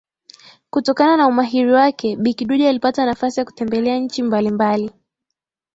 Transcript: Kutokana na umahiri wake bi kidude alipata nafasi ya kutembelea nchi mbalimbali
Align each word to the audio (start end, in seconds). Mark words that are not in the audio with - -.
Kutokana 0.69 1.17
na 1.17 1.27
umahiri 1.27 1.71
wake 1.71 2.15
bi 2.15 2.33
kidude 2.33 2.69
alipata 2.69 3.05
nafasi 3.05 3.39
ya 3.39 3.45
kutembelea 3.45 3.97
nchi 3.99 4.23
mbalimbali 4.23 4.91